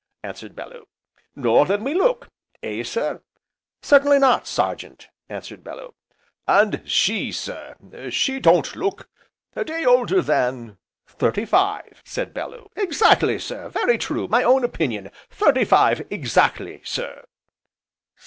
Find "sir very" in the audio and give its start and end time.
13.37-13.99